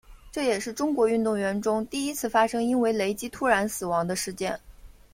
[0.31, 4.59] 这也是中国运动员中第一次发生因为雷击突然死亡的事件。